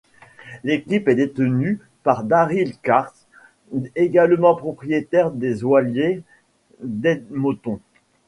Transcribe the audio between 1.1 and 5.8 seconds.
détenue par Daryl Katz, également propriétaire des